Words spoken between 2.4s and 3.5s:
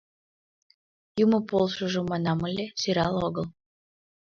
ыле— сӧрал огыл.